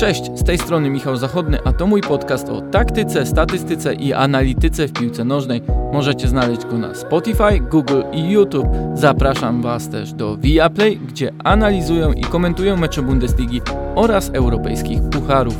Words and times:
Cześć, 0.00 0.30
z 0.34 0.44
tej 0.44 0.58
strony 0.58 0.90
Michał 0.90 1.16
Zachodny, 1.16 1.58
a 1.64 1.72
to 1.72 1.86
mój 1.86 2.00
podcast 2.00 2.48
o 2.48 2.60
taktyce, 2.60 3.26
statystyce 3.26 3.94
i 3.94 4.12
analityce 4.12 4.88
w 4.88 4.92
piłce 4.92 5.24
nożnej. 5.24 5.62
Możecie 5.92 6.28
znaleźć 6.28 6.64
go 6.64 6.78
na 6.78 6.94
Spotify, 6.94 7.60
Google 7.70 8.02
i 8.12 8.30
YouTube. 8.30 8.66
Zapraszam 8.94 9.62
Was 9.62 9.88
też 9.88 10.12
do 10.12 10.36
Viaplay, 10.36 10.96
gdzie 10.96 11.32
analizują 11.44 12.12
i 12.12 12.20
komentują 12.20 12.76
mecze 12.76 13.02
Bundesligi 13.02 13.60
oraz 13.94 14.30
europejskich 14.34 15.00
pucharów. 15.10 15.56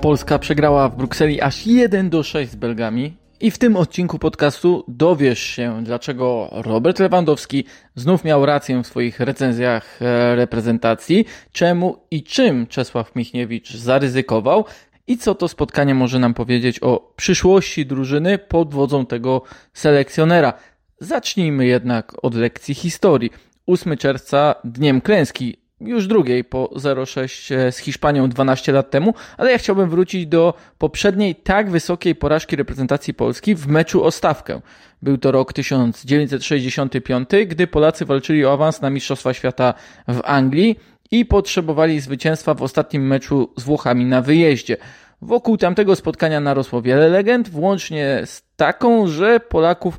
Polska 0.00 0.38
przegrała 0.38 0.88
w 0.88 0.96
Brukseli 0.96 1.40
aż 1.40 1.66
1 1.66 2.10
do 2.10 2.22
6 2.22 2.52
z 2.52 2.56
Belgami. 2.56 3.23
I 3.44 3.50
w 3.50 3.58
tym 3.58 3.76
odcinku 3.76 4.18
podcastu 4.18 4.84
dowiesz 4.88 5.38
się, 5.38 5.84
dlaczego 5.84 6.48
Robert 6.52 6.98
Lewandowski 6.98 7.64
znów 7.94 8.24
miał 8.24 8.46
rację 8.46 8.82
w 8.82 8.86
swoich 8.86 9.20
recenzjach 9.20 10.02
e, 10.02 10.34
reprezentacji, 10.36 11.24
czemu 11.52 11.96
i 12.10 12.22
czym 12.22 12.66
Czesław 12.66 13.16
Michniewicz 13.16 13.76
zaryzykował 13.76 14.64
i 15.06 15.18
co 15.18 15.34
to 15.34 15.48
spotkanie 15.48 15.94
może 15.94 16.18
nam 16.18 16.34
powiedzieć 16.34 16.82
o 16.82 17.12
przyszłości 17.16 17.86
drużyny 17.86 18.38
pod 18.38 18.74
wodzą 18.74 19.06
tego 19.06 19.42
selekcjonera. 19.72 20.52
Zacznijmy 21.00 21.66
jednak 21.66 22.24
od 22.24 22.34
lekcji 22.34 22.74
historii. 22.74 23.30
8 23.66 23.96
czerwca, 23.96 24.54
dniem 24.64 25.00
klęski 25.00 25.63
już 25.86 26.06
drugiej 26.06 26.44
po 26.44 26.70
0-6 26.76 27.54
e, 27.54 27.72
z 27.72 27.78
Hiszpanią 27.78 28.28
12 28.28 28.72
lat 28.72 28.90
temu, 28.90 29.14
ale 29.36 29.52
ja 29.52 29.58
chciałbym 29.58 29.90
wrócić 29.90 30.26
do 30.26 30.54
poprzedniej 30.78 31.34
tak 31.34 31.70
wysokiej 31.70 32.14
porażki 32.14 32.56
reprezentacji 32.56 33.14
Polski 33.14 33.54
w 33.54 33.66
meczu 33.66 34.04
o 34.04 34.10
stawkę. 34.10 34.60
Był 35.02 35.18
to 35.18 35.32
rok 35.32 35.52
1965, 35.52 37.28
gdy 37.46 37.66
Polacy 37.66 38.04
walczyli 38.04 38.44
o 38.44 38.52
awans 38.52 38.80
na 38.80 38.90
Mistrzostwa 38.90 39.34
Świata 39.34 39.74
w 40.08 40.20
Anglii 40.24 40.78
i 41.10 41.24
potrzebowali 41.24 42.00
zwycięstwa 42.00 42.54
w 42.54 42.62
ostatnim 42.62 43.06
meczu 43.06 43.52
z 43.56 43.62
Włochami 43.62 44.04
na 44.04 44.22
wyjeździe. 44.22 44.76
Wokół 45.22 45.56
tamtego 45.56 45.96
spotkania 45.96 46.40
narosło 46.40 46.82
wiele 46.82 47.08
legend, 47.08 47.48
włącznie 47.48 48.22
z 48.24 48.42
taką, 48.56 49.06
że 49.06 49.40
Polaków 49.40 49.98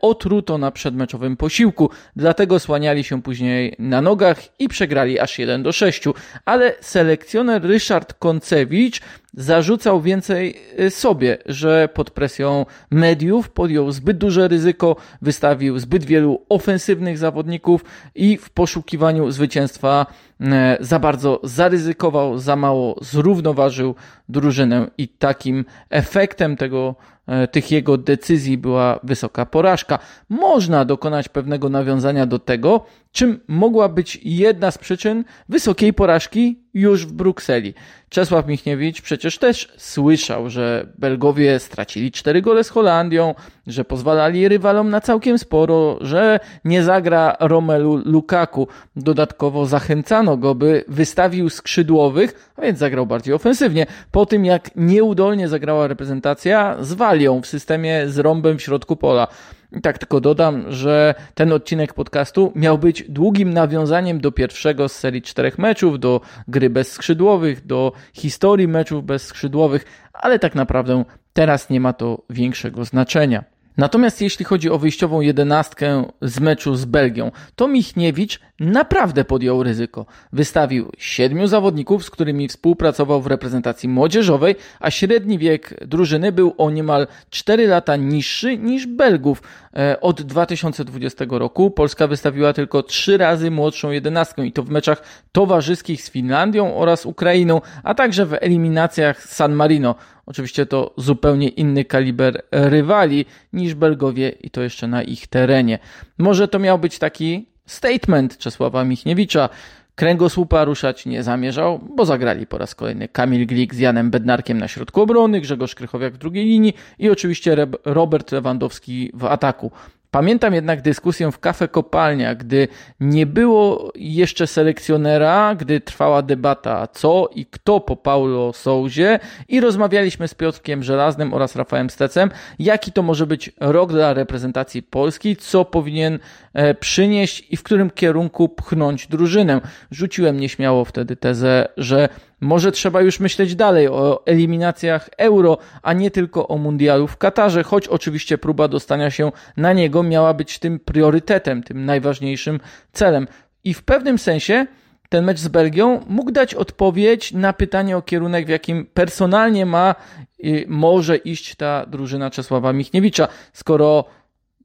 otruto 0.00 0.58
na 0.58 0.70
przedmeczowym 0.70 1.36
posiłku, 1.36 1.90
dlatego 2.16 2.58
słaniali 2.58 3.04
się 3.04 3.22
później 3.22 3.76
na 3.78 4.00
nogach 4.00 4.60
i 4.60 4.68
przegrali 4.68 5.18
aż 5.18 5.38
1 5.38 5.62
do 5.62 5.72
6. 5.72 6.04
Ale 6.44 6.74
selekcjoner 6.80 7.62
Ryszard 7.62 8.14
Koncewicz 8.14 9.00
zarzucał 9.34 10.00
więcej 10.00 10.56
e, 10.78 10.90
sobie, 10.90 11.38
że 11.46 11.88
pod 11.94 12.10
presją 12.10 12.66
mediów 12.90 13.50
podjął 13.50 13.92
zbyt 13.92 14.18
duże 14.18 14.48
ryzyko, 14.48 14.96
wystawił 15.22 15.78
zbyt 15.78 16.04
wielu 16.04 16.44
ofensywnych 16.48 17.18
zawodników 17.18 17.84
i 18.14 18.36
w 18.36 18.50
poszukiwaniu 18.50 19.30
zwycięstwa 19.30 20.06
e, 20.40 20.76
za 20.80 20.98
bardzo 20.98 21.40
zaryzykował, 21.44 22.38
za 22.38 22.56
mało 22.56 22.96
zrównoważył 23.00 23.94
drużynę 24.28 24.90
i 24.98 25.08
takim 25.08 25.64
efektem 25.90 26.56
tego 26.56 26.94
E, 26.94 27.17
tych 27.50 27.70
jego 27.70 27.98
decyzji 27.98 28.58
była 28.58 29.00
wysoka 29.02 29.46
porażka. 29.46 29.98
Można 30.28 30.84
dokonać 30.84 31.28
pewnego 31.28 31.68
nawiązania 31.68 32.26
do 32.26 32.38
tego, 32.38 32.84
czym 33.12 33.40
mogła 33.48 33.88
być 33.88 34.20
jedna 34.22 34.70
z 34.70 34.78
przyczyn 34.78 35.24
wysokiej 35.48 35.92
porażki 35.92 36.58
już 36.74 37.06
w 37.06 37.12
Brukseli. 37.12 37.74
Czesław 38.08 38.46
Michniewicz 38.46 39.02
przecież 39.02 39.38
też 39.38 39.72
słyszał, 39.76 40.50
że 40.50 40.86
Belgowie 40.98 41.58
stracili 41.58 42.12
cztery 42.12 42.42
gole 42.42 42.64
z 42.64 42.68
Holandią, 42.68 43.34
że 43.66 43.84
pozwalali 43.84 44.48
rywalom 44.48 44.90
na 44.90 45.00
całkiem 45.00 45.38
sporo, 45.38 45.98
że 46.00 46.40
nie 46.64 46.82
zagra 46.82 47.36
Romelu 47.40 47.96
Lukaku. 48.04 48.68
Dodatkowo 48.96 49.66
zachęcano 49.66 50.36
go, 50.36 50.54
by 50.54 50.84
wystawił 50.88 51.50
skrzydłowych, 51.50 52.52
a 52.56 52.62
więc 52.62 52.78
zagrał 52.78 53.06
bardziej 53.06 53.34
ofensywnie. 53.34 53.86
Po 54.10 54.26
tym 54.26 54.44
jak 54.44 54.70
nieudolnie 54.76 55.48
zagrała 55.48 55.86
reprezentacja 55.86 56.76
z 56.80 56.92
Walią 56.92 57.42
w 57.42 57.46
systemie 57.46 58.08
z 58.08 58.18
rąbem 58.18 58.58
w 58.58 58.62
środku 58.62 58.96
pola. 58.96 59.28
I 59.72 59.80
tak 59.80 59.98
tylko 59.98 60.20
dodam, 60.20 60.64
że 60.72 61.14
ten 61.34 61.52
odcinek 61.52 61.94
podcastu 61.94 62.52
miał 62.54 62.78
być 62.78 63.04
długim 63.08 63.52
nawiązaniem 63.54 64.20
do 64.20 64.32
pierwszego 64.32 64.88
z 64.88 64.92
serii 64.92 65.22
czterech 65.22 65.58
meczów, 65.58 66.00
do 66.00 66.20
gry 66.48 66.70
bez 66.70 66.92
skrzydłowych, 66.92 67.66
do 67.66 67.92
historii 68.12 68.68
meczów 68.68 69.04
bez 69.04 69.22
skrzydłowych, 69.22 69.84
ale 70.12 70.38
tak 70.38 70.54
naprawdę 70.54 71.04
teraz 71.32 71.70
nie 71.70 71.80
ma 71.80 71.92
to 71.92 72.22
większego 72.30 72.84
znaczenia. 72.84 73.44
Natomiast 73.76 74.22
jeśli 74.22 74.44
chodzi 74.44 74.70
o 74.70 74.78
wyjściową 74.78 75.20
jedenastkę 75.20 76.04
z 76.22 76.40
meczu 76.40 76.74
z 76.74 76.84
Belgią, 76.84 77.30
to 77.56 77.68
Michniewicz 77.68 78.40
naprawdę 78.60 79.24
podjął 79.24 79.62
ryzyko. 79.62 80.06
Wystawił 80.32 80.92
siedmiu 80.98 81.46
zawodników, 81.46 82.04
z 82.04 82.10
którymi 82.10 82.48
współpracował 82.48 83.22
w 83.22 83.26
reprezentacji 83.26 83.88
młodzieżowej, 83.88 84.56
a 84.80 84.90
średni 84.90 85.38
wiek 85.38 85.86
drużyny 85.86 86.32
był 86.32 86.54
o 86.58 86.70
niemal 86.70 87.06
4 87.30 87.66
lata 87.66 87.96
niższy 87.96 88.58
niż 88.58 88.86
Belgów. 88.86 89.42
E, 89.76 90.00
od 90.00 90.22
2020 90.22 91.24
roku 91.30 91.70
Polska 91.70 92.06
wystawiła 92.06 92.52
tylko 92.52 92.82
trzy 92.82 93.18
razy 93.18 93.50
młodszą 93.50 93.90
jedenastkę 93.90 94.46
i 94.46 94.52
to 94.52 94.62
w 94.62 94.70
meczach 94.70 95.02
towarzyskich 95.32 96.02
z 96.02 96.10
Finlandią 96.10 96.76
oraz 96.76 97.06
Ukrainą, 97.06 97.60
a 97.82 97.94
także 97.94 98.26
w 98.26 98.34
eliminacjach 98.40 99.24
San 99.24 99.52
Marino. 99.52 99.94
Oczywiście 100.26 100.66
to 100.66 100.94
zupełnie 100.96 101.48
inny 101.48 101.84
kaliber 101.84 102.42
rywali 102.52 103.26
niż 103.52 103.74
Belgowie 103.74 104.28
i 104.28 104.50
to 104.50 104.62
jeszcze 104.62 104.88
na 104.88 105.02
ich 105.02 105.26
terenie. 105.26 105.78
Może 106.18 106.48
to 106.48 106.58
miał 106.58 106.78
być 106.78 106.98
taki 106.98 107.46
statement 107.68 108.38
Czesława 108.38 108.84
Michniewicza. 108.84 109.48
Kręgosłupa 109.94 110.64
ruszać 110.64 111.06
nie 111.06 111.22
zamierzał, 111.22 111.80
bo 111.96 112.04
zagrali 112.04 112.46
po 112.46 112.58
raz 112.58 112.74
kolejny 112.74 113.08
Kamil 113.08 113.46
Glik 113.46 113.74
z 113.74 113.78
Janem 113.78 114.10
Bednarkiem 114.10 114.58
na 114.58 114.68
środku 114.68 115.02
obrony, 115.02 115.40
Grzegorz 115.40 115.74
Krychowiak 115.74 116.14
w 116.14 116.18
drugiej 116.18 116.44
linii 116.44 116.74
i 116.98 117.10
oczywiście 117.10 117.56
Robert 117.84 118.32
Lewandowski 118.32 119.10
w 119.14 119.24
ataku. 119.24 119.70
Pamiętam 120.10 120.54
jednak 120.54 120.82
dyskusję 120.82 121.32
w 121.32 121.38
kafe 121.38 121.68
kopalnia, 121.68 122.34
gdy 122.34 122.68
nie 123.00 123.26
było 123.26 123.92
jeszcze 123.94 124.46
selekcjonera, 124.46 125.54
gdy 125.54 125.80
trwała 125.80 126.22
debata 126.22 126.86
co 126.86 127.30
i 127.34 127.46
kto 127.46 127.80
po 127.80 127.96
Paulo 127.96 128.52
Souzie 128.52 129.20
i 129.48 129.60
rozmawialiśmy 129.60 130.28
z 130.28 130.34
Piotrkiem 130.34 130.82
Żelaznym 130.82 131.34
oraz 131.34 131.56
Rafałem 131.56 131.90
Stecem, 131.90 132.30
jaki 132.58 132.92
to 132.92 133.02
może 133.02 133.26
być 133.26 133.52
rok 133.60 133.92
dla 133.92 134.14
reprezentacji 134.14 134.82
Polski, 134.82 135.36
co 135.36 135.64
powinien 135.64 136.18
e, 136.54 136.74
przynieść 136.74 137.46
i 137.50 137.56
w 137.56 137.62
którym 137.62 137.90
kierunku 137.90 138.48
pchnąć 138.48 139.06
drużynę. 139.06 139.60
Rzuciłem 139.90 140.40
nieśmiało 140.40 140.84
wtedy 140.84 141.16
tezę, 141.16 141.68
że 141.76 142.08
może 142.40 142.72
trzeba 142.72 143.00
już 143.00 143.20
myśleć 143.20 143.54
dalej 143.54 143.88
o 143.88 144.22
eliminacjach 144.26 145.10
euro, 145.16 145.58
a 145.82 145.92
nie 145.92 146.10
tylko 146.10 146.48
o 146.48 146.58
mundialu 146.58 147.06
w 147.06 147.16
Katarze, 147.16 147.62
choć 147.62 147.88
oczywiście 147.88 148.38
próba 148.38 148.68
dostania 148.68 149.10
się 149.10 149.32
na 149.56 149.72
niego 149.72 150.02
miała 150.02 150.34
być 150.34 150.58
tym 150.58 150.78
priorytetem, 150.78 151.62
tym 151.62 151.84
najważniejszym 151.84 152.60
celem. 152.92 153.26
I 153.64 153.74
w 153.74 153.82
pewnym 153.82 154.18
sensie 154.18 154.66
ten 155.08 155.24
mecz 155.24 155.38
z 155.38 155.48
Belgią 155.48 156.00
mógł 156.08 156.30
dać 156.30 156.54
odpowiedź 156.54 157.32
na 157.32 157.52
pytanie 157.52 157.96
o 157.96 158.02
kierunek, 158.02 158.46
w 158.46 158.48
jakim 158.48 158.86
personalnie 158.86 159.66
ma 159.66 159.94
i 160.38 160.64
może 160.68 161.16
iść 161.16 161.54
ta 161.54 161.86
drużyna 161.86 162.30
Czesława 162.30 162.72
Michniewicza. 162.72 163.28
Skoro 163.52 164.04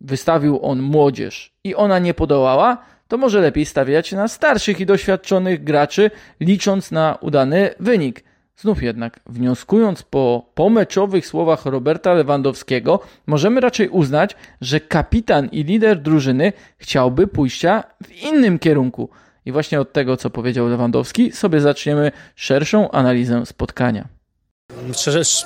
wystawił 0.02 0.60
on 0.66 0.82
młodzież 0.82 1.54
i 1.64 1.76
ona 1.76 2.00
nie 2.00 2.14
podołała, 2.14 2.78
to 3.14 3.18
może 3.18 3.42
lepiej 3.42 3.66
stawiać 3.66 4.12
na 4.12 4.28
starszych 4.28 4.80
i 4.80 4.86
doświadczonych 4.86 5.64
graczy, 5.64 6.12
licząc 6.40 6.92
na 6.92 7.18
udany 7.22 7.70
wynik. 7.80 8.24
Znów 8.58 8.84
jednak, 8.84 9.20
wnioskując 9.26 10.04
po 10.04 10.52
pomeczowych 10.54 11.28
słowach 11.28 11.66
Roberta 11.66 12.14
Lewandowskiego, 12.14 13.00
możemy 13.28 13.62
raczej 13.62 13.90
uznać, 13.90 14.36
że 14.62 14.80
kapitan 14.80 15.50
i 15.52 15.64
lider 15.64 16.02
drużyny 16.02 16.54
chciałby 16.78 17.28
pójścia 17.28 17.84
w 18.04 18.24
innym 18.24 18.60
kierunku. 18.60 19.10
I 19.46 19.52
właśnie 19.52 19.82
od 19.82 19.94
tego, 19.94 20.18
co 20.18 20.30
powiedział 20.30 20.68
Lewandowski, 20.68 21.32
sobie 21.32 21.62
zaczniemy 21.62 22.12
szerszą 22.36 22.92
analizę 22.92 23.46
spotkania. 23.46 24.08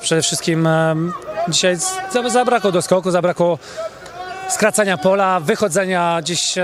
Przede 0.01 0.21
wszystkim 0.21 0.67
dzisiaj 1.49 1.77
zabrakło 2.27 2.71
do 2.71 2.81
skoku, 2.81 3.11
zabrakło 3.11 3.59
skracania 4.49 4.97
pola, 4.97 5.39
wychodzenia 5.39 6.19
gdzieś. 6.21 6.55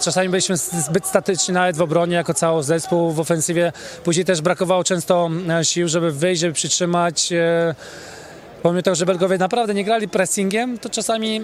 czasami 0.00 0.28
byliśmy 0.28 0.56
zbyt 0.56 1.06
statyczni 1.06 1.54
nawet 1.54 1.76
w 1.76 1.82
obronie 1.82 2.16
jako 2.16 2.34
cały 2.34 2.62
zespół, 2.62 3.12
w 3.12 3.20
ofensywie. 3.20 3.72
Później 4.04 4.24
też 4.24 4.40
brakowało 4.40 4.84
często 4.84 5.30
e, 5.48 5.64
sił, 5.64 5.88
żeby 5.88 6.12
wyjść, 6.12 6.40
żeby 6.40 6.52
przytrzymać. 6.52 7.32
E, 7.32 7.74
pomimo 8.62 8.82
tego, 8.82 8.94
że 8.94 9.06
Belgowie 9.06 9.38
naprawdę 9.38 9.74
nie 9.74 9.84
grali 9.84 10.08
pressingiem, 10.08 10.78
to 10.78 10.90
czasami 10.90 11.40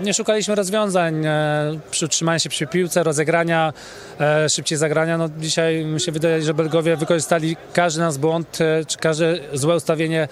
nie 0.00 0.14
szukaliśmy 0.14 0.54
rozwiązań 0.54 1.26
e, 1.26 1.80
przy 1.90 2.04
utrzymaniu 2.04 2.40
się 2.40 2.48
przy 2.48 2.66
piłce, 2.66 3.02
rozegrania, 3.02 3.72
e, 4.20 4.48
szybciej 4.48 4.78
zagrania. 4.78 5.18
No, 5.18 5.28
dzisiaj 5.38 5.84
mi 5.84 6.00
się 6.00 6.12
wydaje, 6.12 6.42
że 6.42 6.54
Belgowie 6.54 6.96
wykorzystali 6.96 7.56
każdy 7.72 8.00
nasz 8.00 8.18
błąd, 8.18 8.58
e, 8.60 8.84
czy 8.84 8.98
każde 8.98 9.38
złe 9.52 9.76
ustawienie 9.76 10.28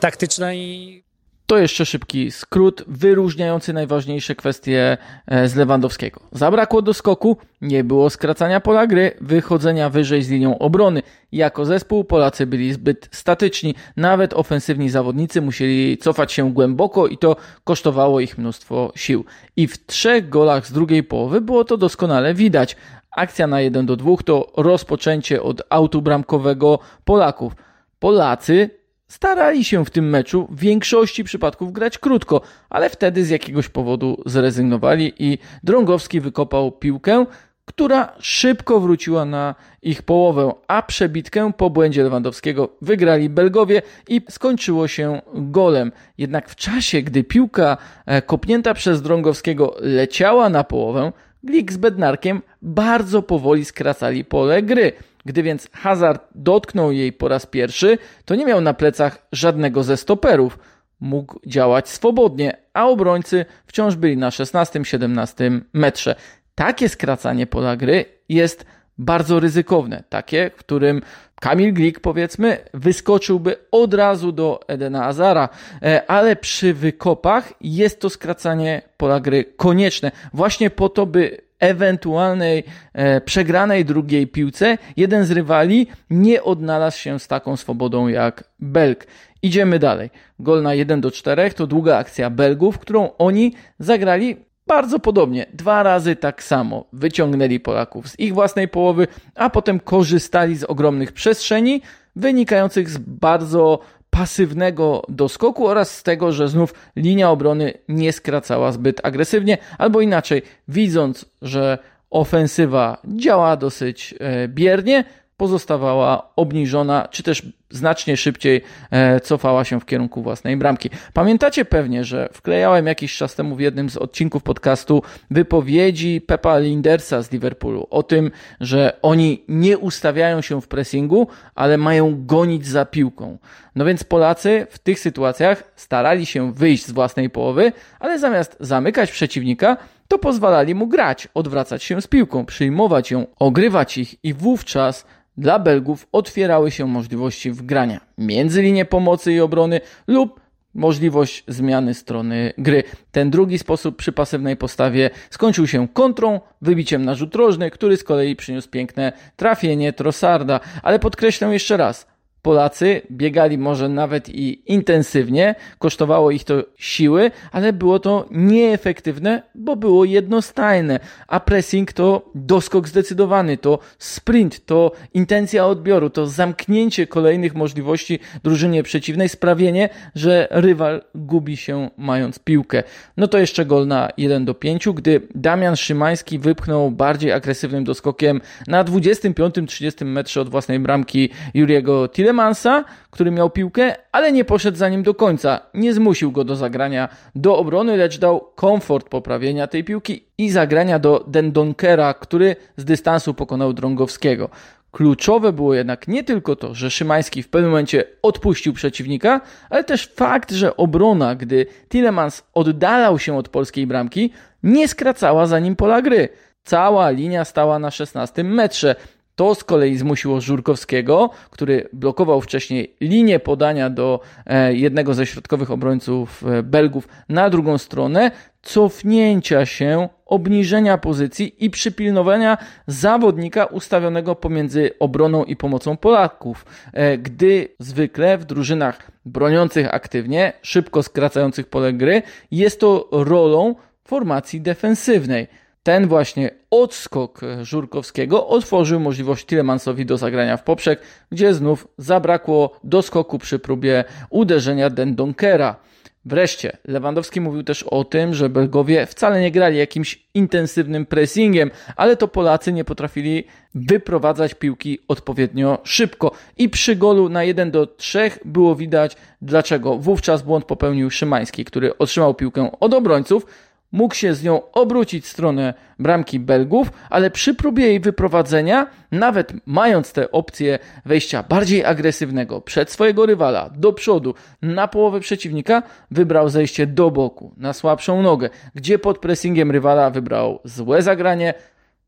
taktyczne 0.00 0.56
i 0.56 1.02
To 1.50 1.58
jeszcze 1.58 1.86
szybki 1.86 2.30
skrót 2.30 2.84
wyróżniający 2.86 3.72
najważniejsze 3.72 4.34
kwestie 4.34 4.98
e, 5.26 5.48
z 5.48 5.56
Lewandowskiego. 5.56 6.20
Zabrakło 6.32 6.82
do 6.82 6.94
skoku, 6.94 7.36
nie 7.60 7.84
było 7.84 8.10
skracania 8.10 8.60
pola 8.60 8.86
gry, 8.86 9.12
wychodzenia 9.20 9.90
wyżej 9.90 10.22
z 10.22 10.30
linią 10.30 10.58
obrony. 10.58 11.02
Jako 11.32 11.64
zespół 11.64 12.04
Polacy 12.04 12.46
byli 12.46 12.72
zbyt 12.72 13.08
statyczni, 13.12 13.74
nawet 13.96 14.34
ofensywni 14.34 14.90
zawodnicy 14.90 15.40
musieli 15.40 15.98
cofać 15.98 16.32
się 16.32 16.52
głęboko 16.52 17.06
i 17.06 17.18
to 17.18 17.36
kosztowało 17.64 18.20
ich 18.20 18.38
mnóstwo 18.38 18.92
sił. 18.96 19.24
I 19.56 19.66
w 19.66 19.86
trzech 19.86 20.28
golach 20.28 20.66
z 20.66 20.72
drugiej 20.72 21.02
połowy 21.02 21.40
było 21.40 21.64
to 21.64 21.76
doskonale 21.76 22.34
widać. 22.34 22.76
Akcja 23.10 23.46
na 23.46 23.60
1 23.60 23.86
do 23.86 23.96
2 23.96 24.16
to 24.24 24.52
rozpoczęcie 24.56 25.42
od 25.42 25.62
autu 25.70 26.02
bramkowego 26.02 26.78
Polaków. 27.04 27.52
Polacy 27.98 28.79
starali 29.10 29.64
się 29.64 29.84
w 29.84 29.90
tym 29.90 30.10
meczu 30.10 30.48
w 30.50 30.60
większości 30.60 31.24
przypadków 31.24 31.72
grać 31.72 31.98
krótko, 31.98 32.40
ale 32.70 32.90
wtedy 32.90 33.24
z 33.24 33.30
jakiegoś 33.30 33.68
powodu 33.68 34.22
zrezygnowali 34.26 35.12
i 35.18 35.38
Drągowski 35.62 36.20
wykopał 36.20 36.72
piłkę, 36.72 37.26
która 37.64 38.12
szybko 38.20 38.80
wróciła 38.80 39.24
na 39.24 39.54
ich 39.82 40.02
połowę, 40.02 40.52
a 40.68 40.82
przebitkę 40.82 41.52
po 41.56 41.70
błędzie 41.70 42.02
Lewandowskiego 42.02 42.68
wygrali 42.82 43.28
Belgowie 43.28 43.82
i 44.08 44.20
skończyło 44.30 44.88
się 44.88 45.22
golem. 45.34 45.92
Jednak 46.18 46.48
w 46.48 46.56
czasie, 46.56 47.02
gdy 47.02 47.24
piłka 47.24 47.76
e, 48.06 48.22
kopnięta 48.22 48.74
przez 48.74 49.02
Drągowskiego 49.02 49.76
leciała 49.80 50.48
na 50.48 50.64
połowę, 50.64 51.12
Glik 51.44 51.72
z 51.72 51.76
Bednarkiem 51.76 52.42
bardzo 52.62 53.22
powoli 53.22 53.64
skracali 53.64 54.24
pole 54.24 54.62
gry. 54.62 54.92
Gdy 55.30 55.42
więc 55.42 55.68
Hazard 55.72 56.22
dotknął 56.34 56.92
jej 56.92 57.12
po 57.12 57.28
raz 57.28 57.46
pierwszy, 57.46 57.98
to 58.24 58.34
nie 58.34 58.46
miał 58.46 58.60
na 58.60 58.74
plecach 58.74 59.26
żadnego 59.32 59.82
ze 59.82 59.96
stoperów. 59.96 60.58
Mógł 61.00 61.40
działać 61.46 61.88
swobodnie, 61.88 62.56
a 62.74 62.88
obrońcy 62.88 63.44
wciąż 63.66 63.96
byli 63.96 64.16
na 64.16 64.30
16-17 64.30 65.60
metrze. 65.72 66.14
Takie 66.54 66.88
skracanie 66.88 67.46
pola 67.46 67.76
gry 67.76 68.04
jest 68.28 68.64
bardzo 68.98 69.40
ryzykowne. 69.40 70.02
Takie, 70.08 70.50
w 70.54 70.58
którym 70.58 71.02
Kamil 71.40 71.74
Glik, 71.74 72.00
powiedzmy, 72.00 72.58
wyskoczyłby 72.74 73.56
od 73.70 73.94
razu 73.94 74.32
do 74.32 74.60
Edena 74.68 75.06
Azara, 75.06 75.48
e, 75.82 76.10
ale 76.10 76.36
przy 76.36 76.74
wykopach 76.74 77.52
jest 77.60 78.00
to 78.00 78.10
skracanie 78.10 78.82
pola 78.96 79.20
gry 79.20 79.44
konieczne, 79.44 80.12
właśnie 80.34 80.70
po 80.70 80.88
to, 80.88 81.06
by 81.06 81.49
ewentualnej 81.60 82.64
e, 82.92 83.20
przegranej 83.20 83.84
drugiej 83.84 84.26
piłce 84.26 84.78
jeden 84.96 85.24
z 85.24 85.30
rywali 85.30 85.86
nie 86.10 86.42
odnalazł 86.42 86.98
się 86.98 87.18
z 87.18 87.28
taką 87.28 87.56
swobodą 87.56 88.08
jak 88.08 88.44
Belg. 88.58 89.06
Idziemy 89.42 89.78
dalej. 89.78 90.10
Gol 90.38 90.62
na 90.62 90.74
1 90.74 91.00
do 91.00 91.10
4 91.10 91.50
to 91.50 91.66
długa 91.66 91.96
akcja 91.96 92.30
Belgów, 92.30 92.78
którą 92.78 93.10
oni 93.18 93.54
zagrali 93.78 94.36
bardzo 94.66 94.98
podobnie. 94.98 95.46
Dwa 95.54 95.82
razy 95.82 96.16
tak 96.16 96.42
samo. 96.42 96.84
Wyciągnęli 96.92 97.60
Polaków 97.60 98.08
z 98.08 98.18
ich 98.18 98.34
własnej 98.34 98.68
połowy, 98.68 99.06
a 99.34 99.50
potem 99.50 99.80
korzystali 99.80 100.56
z 100.56 100.64
ogromnych 100.64 101.12
przestrzeni 101.12 101.82
wynikających 102.16 102.90
z 102.90 102.98
bardzo 102.98 103.78
pasywnego 104.10 105.02
doskoku 105.08 105.68
oraz 105.68 105.96
z 105.96 106.02
tego, 106.02 106.32
że 106.32 106.48
znów 106.48 106.74
linia 106.96 107.30
obrony 107.30 107.72
nie 107.88 108.12
skracała 108.12 108.72
zbyt 108.72 109.00
agresywnie, 109.04 109.58
albo 109.78 110.00
inaczej, 110.00 110.42
widząc, 110.68 111.24
że 111.42 111.78
ofensywa 112.10 113.02
działa 113.04 113.56
dosyć 113.56 114.14
e, 114.20 114.48
biernie, 114.48 115.04
pozostawała 115.40 116.32
obniżona, 116.36 117.08
czy 117.10 117.22
też 117.22 117.42
znacznie 117.70 118.16
szybciej 118.16 118.62
e, 118.90 119.20
cofała 119.20 119.64
się 119.64 119.80
w 119.80 119.86
kierunku 119.86 120.22
własnej 120.22 120.56
bramki. 120.56 120.90
Pamiętacie 121.12 121.64
pewnie, 121.64 122.04
że 122.04 122.28
wklejałem 122.32 122.86
jakiś 122.86 123.16
czas 123.16 123.34
temu 123.34 123.56
w 123.56 123.60
jednym 123.60 123.90
z 123.90 123.96
odcinków 123.96 124.42
podcastu 124.42 125.02
wypowiedzi 125.30 126.20
Pepa 126.20 126.58
Lindersa 126.58 127.22
z 127.22 127.32
Liverpoolu 127.32 127.86
o 127.90 128.02
tym, 128.02 128.30
że 128.60 128.96
oni 129.02 129.44
nie 129.48 129.78
ustawiają 129.78 130.40
się 130.40 130.60
w 130.60 130.68
pressingu, 130.68 131.28
ale 131.54 131.78
mają 131.78 132.26
gonić 132.26 132.66
za 132.66 132.84
piłką. 132.84 133.38
No 133.76 133.84
więc 133.84 134.04
Polacy 134.04 134.66
w 134.70 134.78
tych 134.78 135.00
sytuacjach 135.00 135.72
starali 135.76 136.26
się 136.26 136.52
wyjść 136.52 136.86
z 136.86 136.92
własnej 136.92 137.30
połowy, 137.30 137.72
ale 138.00 138.18
zamiast 138.18 138.56
zamykać 138.60 139.10
przeciwnika, 139.10 139.76
to 140.08 140.18
pozwalali 140.18 140.74
mu 140.74 140.86
grać, 140.86 141.28
odwracać 141.34 141.82
się 141.82 142.02
z 142.02 142.06
piłką, 142.06 142.46
przyjmować 142.46 143.10
ją, 143.10 143.26
ogrywać 143.38 143.98
ich 143.98 144.24
i 144.24 144.34
wówczas 144.34 145.06
dla 145.40 145.58
Belgów 145.58 146.06
otwierały 146.12 146.70
się 146.70 146.86
możliwości 146.86 147.50
wgrania 147.50 148.00
między 148.18 148.62
linie 148.62 148.84
pomocy 148.84 149.32
i 149.32 149.40
obrony 149.40 149.80
lub 150.06 150.40
możliwość 150.74 151.44
zmiany 151.48 151.94
strony 151.94 152.52
gry. 152.58 152.82
Ten 153.12 153.30
drugi 153.30 153.58
sposób 153.58 153.96
przy 153.96 154.12
pasywnej 154.12 154.56
postawie 154.56 155.10
skończył 155.30 155.66
się 155.66 155.88
kontrą, 155.88 156.40
wybiciem 156.62 157.04
na 157.04 157.14
rzut 157.14 157.34
rożny, 157.34 157.70
który 157.70 157.96
z 157.96 158.04
kolei 158.04 158.36
przyniósł 158.36 158.68
piękne 158.68 159.12
trafienie 159.36 159.92
Trossarda. 159.92 160.60
Ale 160.82 160.98
podkreślę 160.98 161.48
jeszcze 161.48 161.76
raz, 161.76 162.06
Polacy 162.42 163.02
biegali 163.10 163.58
może 163.58 163.88
nawet 163.88 164.28
i 164.28 164.62
intensywnie, 164.66 165.54
kosztowało 165.78 166.30
ich 166.30 166.44
to 166.44 166.54
siły, 166.76 167.30
ale 167.52 167.72
było 167.72 167.98
to 167.98 168.26
nieefektywne, 168.30 169.42
bo 169.54 169.76
było 169.76 170.04
jednostajne, 170.04 171.00
a 171.28 171.40
pressing 171.40 171.92
to 171.92 172.30
doskok 172.34 172.88
zdecydowany, 172.88 173.58
to 173.58 173.78
sprint, 173.98 174.66
to 174.66 174.92
intencja 175.14 175.66
odbioru, 175.66 176.10
to 176.10 176.26
zamknięcie 176.26 177.06
kolejnych 177.06 177.54
możliwości 177.54 178.18
drużynie 178.44 178.82
przeciwnej, 178.82 179.28
sprawienie, 179.28 179.88
że 180.14 180.48
rywal 180.50 181.02
gubi 181.14 181.56
się 181.56 181.90
mając 181.98 182.38
piłkę. 182.38 182.82
No 183.16 183.28
to 183.28 183.38
jeszcze 183.38 183.66
gol 183.66 183.86
na 183.86 184.08
1 184.16 184.44
do 184.44 184.54
5, 184.54 184.88
gdy 184.94 185.20
Damian 185.34 185.76
Szymański 185.76 186.38
wypchnął 186.38 186.90
bardziej 186.90 187.32
agresywnym 187.32 187.84
doskokiem 187.84 188.40
na 188.66 188.84
25-30 188.84 190.04
metrze 190.04 190.40
od 190.40 190.48
własnej 190.48 190.78
bramki 190.78 191.28
Juriego 191.54 192.08
Tile 192.08 192.29
Tillemansa, 192.30 192.84
który 193.10 193.30
miał 193.30 193.50
piłkę, 193.50 193.94
ale 194.12 194.32
nie 194.32 194.44
poszedł 194.44 194.78
za 194.78 194.88
nim 194.88 195.02
do 195.02 195.14
końca. 195.14 195.60
Nie 195.74 195.94
zmusił 195.94 196.32
go 196.32 196.44
do 196.44 196.56
zagrania 196.56 197.08
do 197.34 197.56
obrony, 197.58 197.96
lecz 197.96 198.18
dał 198.18 198.40
komfort 198.40 199.08
poprawienia 199.08 199.66
tej 199.66 199.84
piłki 199.84 200.24
i 200.38 200.50
zagrania 200.50 200.98
do 200.98 201.24
Dendonkera, 201.28 202.14
który 202.14 202.56
z 202.76 202.84
dystansu 202.84 203.34
pokonał 203.34 203.72
Drągowskiego. 203.72 204.50
Kluczowe 204.92 205.52
było 205.52 205.74
jednak 205.74 206.08
nie 206.08 206.24
tylko 206.24 206.56
to, 206.56 206.74
że 206.74 206.90
Szymański 206.90 207.42
w 207.42 207.48
pewnym 207.48 207.70
momencie 207.70 208.04
odpuścił 208.22 208.72
przeciwnika, 208.72 209.40
ale 209.70 209.84
też 209.84 210.06
fakt, 210.06 210.52
że 210.52 210.76
obrona, 210.76 211.34
gdy 211.34 211.66
Tillemans 211.88 212.42
oddalał 212.54 213.18
się 213.18 213.36
od 213.36 213.48
polskiej 213.48 213.86
bramki, 213.86 214.32
nie 214.62 214.88
skracała 214.88 215.46
za 215.46 215.58
nim 215.58 215.76
pola 215.76 216.02
gry. 216.02 216.28
Cała 216.64 217.10
linia 217.10 217.44
stała 217.44 217.78
na 217.78 217.90
16 217.90 218.44
metrze. 218.44 218.94
To 219.36 219.54
z 219.54 219.64
kolei 219.64 219.96
zmusiło 219.96 220.40
Żurkowskiego, 220.40 221.30
który 221.50 221.88
blokował 221.92 222.40
wcześniej 222.40 222.94
linię 223.00 223.40
podania 223.40 223.90
do 223.90 224.20
e, 224.46 224.74
jednego 224.74 225.14
ze 225.14 225.26
środkowych 225.26 225.70
obrońców 225.70 226.44
e, 226.46 226.62
Belgów 226.62 227.08
na 227.28 227.50
drugą 227.50 227.78
stronę, 227.78 228.30
cofnięcia 228.62 229.66
się, 229.66 230.08
obniżenia 230.26 230.98
pozycji 230.98 231.64
i 231.64 231.70
przypilnowania 231.70 232.58
zawodnika 232.86 233.64
ustawionego 233.64 234.34
pomiędzy 234.34 234.90
obroną 234.98 235.44
i 235.44 235.56
pomocą 235.56 235.96
Polaków, 235.96 236.66
e, 236.92 237.18
gdy 237.18 237.68
zwykle 237.78 238.38
w 238.38 238.44
drużynach 238.44 239.10
broniących 239.24 239.94
aktywnie, 239.94 240.52
szybko 240.62 241.02
skracających 241.02 241.66
pole 241.66 241.92
gry, 241.92 242.22
jest 242.50 242.80
to 242.80 243.08
rolą 243.12 243.74
formacji 244.04 244.60
defensywnej. 244.60 245.46
Ten 245.82 246.08
właśnie 246.08 246.50
odskok 246.70 247.40
Żurkowskiego 247.62 248.46
otworzył 248.46 249.00
możliwość 249.00 249.46
Tilemansowi 249.46 250.06
do 250.06 250.18
zagrania 250.18 250.56
w 250.56 250.64
poprzek, 250.64 251.00
gdzie 251.30 251.54
znów 251.54 251.88
zabrakło 251.98 252.80
doskoku 252.84 253.38
przy 253.38 253.58
próbie 253.58 254.04
uderzenia 254.30 254.90
Dendonkera. 254.90 255.76
Wreszcie, 256.24 256.76
Lewandowski 256.84 257.40
mówił 257.40 257.62
też 257.62 257.82
o 257.82 258.04
tym, 258.04 258.34
że 258.34 258.48
Belgowie 258.48 259.06
wcale 259.06 259.40
nie 259.40 259.50
grali 259.50 259.78
jakimś 259.78 260.28
intensywnym 260.34 261.06
pressingiem, 261.06 261.70
ale 261.96 262.16
to 262.16 262.28
Polacy 262.28 262.72
nie 262.72 262.84
potrafili 262.84 263.44
wyprowadzać 263.74 264.54
piłki 264.54 264.98
odpowiednio 265.08 265.78
szybko. 265.84 266.32
I 266.58 266.68
przy 266.68 266.96
golu 266.96 267.28
na 267.28 267.44
1 267.44 267.70
do 267.70 267.86
3 267.86 268.30
było 268.44 268.76
widać 268.76 269.16
dlaczego. 269.42 269.98
Wówczas 269.98 270.42
błąd 270.42 270.64
popełnił 270.64 271.10
Szymański, 271.10 271.64
który 271.64 271.98
otrzymał 271.98 272.34
piłkę 272.34 272.70
od 272.80 272.94
obrońców, 272.94 273.46
mógł 273.92 274.14
się 274.14 274.34
z 274.34 274.42
nią 274.42 274.72
obrócić 274.72 275.24
w 275.24 275.28
stronę 275.28 275.74
bramki 275.98 276.40
Belgów, 276.40 276.92
ale 277.10 277.30
przy 277.30 277.54
próbie 277.54 277.86
jej 277.86 278.00
wyprowadzenia, 278.00 278.86
nawet 279.12 279.52
mając 279.66 280.12
tę 280.12 280.30
opcję 280.30 280.78
wejścia 281.04 281.42
bardziej 281.42 281.84
agresywnego 281.84 282.60
przed 282.60 282.90
swojego 282.90 283.26
rywala, 283.26 283.70
do 283.76 283.92
przodu, 283.92 284.34
na 284.62 284.88
połowę 284.88 285.20
przeciwnika, 285.20 285.82
wybrał 286.10 286.48
zejście 286.48 286.86
do 286.86 287.10
boku, 287.10 287.54
na 287.56 287.72
słabszą 287.72 288.22
nogę, 288.22 288.50
gdzie 288.74 288.98
pod 288.98 289.18
pressingiem 289.18 289.70
rywala 289.70 290.10
wybrał 290.10 290.60
złe 290.64 291.02
zagranie, 291.02 291.54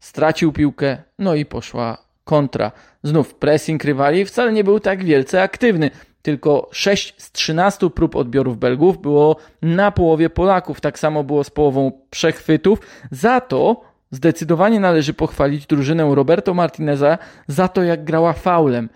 stracił 0.00 0.52
piłkę, 0.52 0.96
no 1.18 1.34
i 1.34 1.44
poszła 1.44 2.12
kontra. 2.24 2.72
Znów 3.02 3.34
pressing 3.34 3.84
rywali 3.84 4.24
wcale 4.24 4.52
nie 4.52 4.64
był 4.64 4.80
tak 4.80 5.04
wielce 5.04 5.42
aktywny. 5.42 5.90
Tylko 6.22 6.68
6 6.72 7.14
z 7.18 7.32
13 7.32 7.90
prób 7.90 8.16
odbiorów 8.16 8.58
Belgów 8.58 9.02
było 9.02 9.36
na 9.62 9.90
połowie 9.90 10.30
Polaków. 10.30 10.80
Tak 10.80 10.98
samo 10.98 11.24
było 11.24 11.44
z 11.44 11.50
połową 11.50 11.92
przechwytów. 12.10 12.78
Za 13.10 13.40
to 13.40 13.80
zdecydowanie 14.10 14.80
należy 14.80 15.14
pochwalić 15.14 15.66
drużynę 15.66 16.14
Roberto 16.14 16.54
Martineza 16.54 17.18
za 17.48 17.68
to, 17.68 17.82
jak 17.82 18.04
grała 18.04 18.32
faulem. 18.32 18.88